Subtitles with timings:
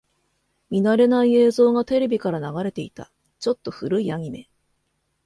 [0.71, 3.11] 見慣れない映像がテレビから流れていた。
[3.39, 4.49] ちょっと古いアニメ。